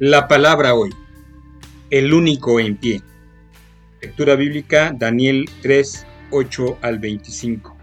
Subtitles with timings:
[0.00, 0.90] La palabra hoy.
[1.88, 3.00] El único en pie.
[4.02, 7.76] Lectura bíblica Daniel 3, 8 al 25.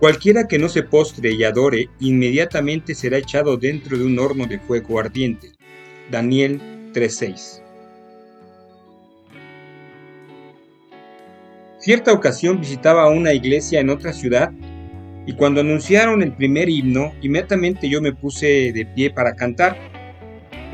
[0.00, 4.58] Cualquiera que no se postre y adore, inmediatamente será echado dentro de un horno de
[4.58, 5.52] fuego ardiente.
[6.10, 6.60] Daniel
[6.92, 7.62] 3:6.
[11.78, 14.50] Cierta ocasión visitaba una iglesia en otra ciudad
[15.24, 19.93] y cuando anunciaron el primer himno, inmediatamente yo me puse de pie para cantar.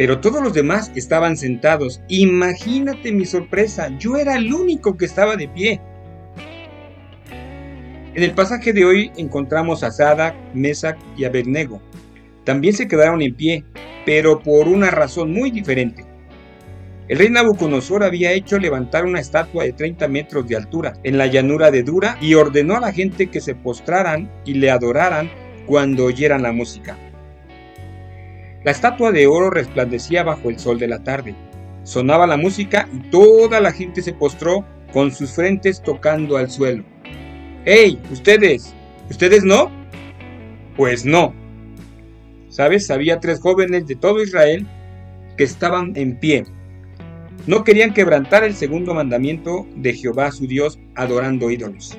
[0.00, 2.00] Pero todos los demás estaban sentados.
[2.08, 5.78] Imagínate mi sorpresa, yo era el único que estaba de pie.
[8.14, 11.82] En el pasaje de hoy encontramos a Sadak, Mesac y Abednego.
[12.46, 13.62] También se quedaron en pie,
[14.06, 16.06] pero por una razón muy diferente.
[17.06, 21.26] El rey Nabucodonosor había hecho levantar una estatua de 30 metros de altura en la
[21.26, 25.30] llanura de Dura y ordenó a la gente que se postraran y le adoraran
[25.66, 26.96] cuando oyeran la música.
[28.64, 31.34] La estatua de oro resplandecía bajo el sol de la tarde.
[31.84, 36.84] Sonaba la música y toda la gente se postró con sus frentes tocando al suelo.
[37.64, 38.00] ¡Hey!
[38.10, 38.74] ¿Ustedes?
[39.08, 39.70] ¿Ustedes no?
[40.76, 41.34] Pues no.
[42.48, 42.90] ¿Sabes?
[42.90, 44.66] Había tres jóvenes de todo Israel
[45.36, 46.44] que estaban en pie
[47.46, 51.96] no querían quebrantar el segundo mandamiento de Jehová su Dios adorando ídolos.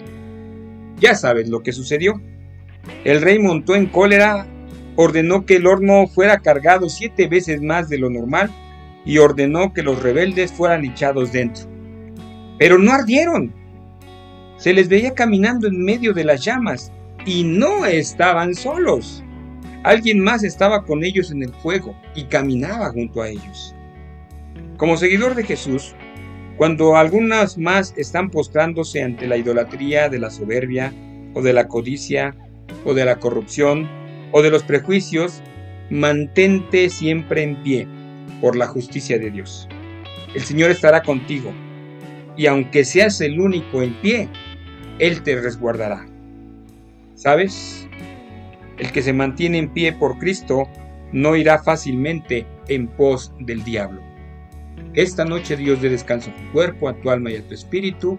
[1.00, 2.22] Ya sabes lo que sucedió.
[3.03, 4.46] El rey montó en cólera,
[4.95, 8.50] ordenó que el horno fuera cargado siete veces más de lo normal
[9.06, 11.66] y ordenó que los rebeldes fueran echados dentro.
[12.59, 13.53] Pero no ardieron.
[14.58, 16.92] Se les veía caminando en medio de las llamas
[17.25, 19.23] y no estaban solos.
[19.84, 23.73] Alguien más estaba con ellos en el fuego y caminaba junto a ellos.
[24.78, 25.95] Como seguidor de Jesús,
[26.58, 30.94] cuando algunas más están postrándose ante la idolatría de la soberbia,
[31.34, 32.36] o de la codicia,
[32.86, 33.89] o de la corrupción,
[34.32, 35.42] o de los prejuicios,
[35.90, 37.88] mantente siempre en pie
[38.40, 39.68] por la justicia de Dios.
[40.34, 41.52] El Señor estará contigo,
[42.38, 44.30] y aunque seas el único en pie,
[45.00, 46.08] Él te resguardará.
[47.16, 47.88] ¿Sabes?
[48.78, 50.68] El que se mantiene en pie por Cristo
[51.12, 54.02] no irá fácilmente en pos del diablo.
[54.94, 58.18] Esta noche Dios dé descanso a tu cuerpo, a tu alma y a tu espíritu,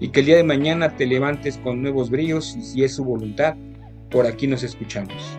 [0.00, 3.04] y que el día de mañana te levantes con nuevos brillos y si es su
[3.04, 3.54] voluntad,
[4.10, 5.38] por aquí nos escuchamos.